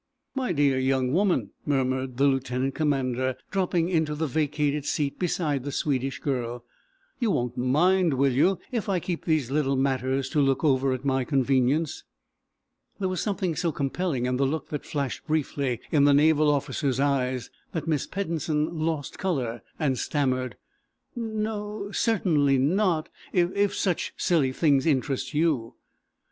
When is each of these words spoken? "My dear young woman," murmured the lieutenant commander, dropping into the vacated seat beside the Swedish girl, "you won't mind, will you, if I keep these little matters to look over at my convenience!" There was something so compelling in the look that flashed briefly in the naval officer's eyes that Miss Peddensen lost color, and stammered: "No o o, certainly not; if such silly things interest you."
"My 0.33 0.51
dear 0.51 0.79
young 0.79 1.13
woman," 1.13 1.51
murmured 1.63 2.17
the 2.17 2.25
lieutenant 2.25 2.73
commander, 2.73 3.35
dropping 3.51 3.87
into 3.89 4.15
the 4.15 4.25
vacated 4.25 4.83
seat 4.83 5.19
beside 5.19 5.63
the 5.63 5.71
Swedish 5.71 6.17
girl, 6.17 6.65
"you 7.19 7.29
won't 7.29 7.55
mind, 7.55 8.15
will 8.15 8.31
you, 8.33 8.57
if 8.71 8.89
I 8.89 8.99
keep 8.99 9.25
these 9.25 9.51
little 9.51 9.75
matters 9.75 10.27
to 10.29 10.41
look 10.41 10.63
over 10.63 10.91
at 10.93 11.05
my 11.05 11.23
convenience!" 11.23 12.03
There 12.99 13.09
was 13.09 13.21
something 13.21 13.55
so 13.55 13.71
compelling 13.71 14.25
in 14.25 14.37
the 14.37 14.45
look 14.47 14.69
that 14.69 14.87
flashed 14.87 15.27
briefly 15.27 15.79
in 15.91 16.05
the 16.05 16.15
naval 16.15 16.49
officer's 16.49 16.99
eyes 16.99 17.51
that 17.71 17.87
Miss 17.87 18.07
Peddensen 18.07 18.71
lost 18.79 19.19
color, 19.19 19.61
and 19.77 19.99
stammered: 19.99 20.57
"No 21.15 21.53
o 21.53 21.83
o, 21.89 21.91
certainly 21.91 22.57
not; 22.57 23.09
if 23.33 23.75
such 23.75 24.13
silly 24.17 24.51
things 24.51 24.87
interest 24.87 25.35
you." 25.35 25.75